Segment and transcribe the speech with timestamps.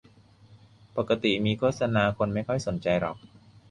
[0.97, 3.17] ปกติมีโฆษณาคนไม่ค่อยสนใจหรอก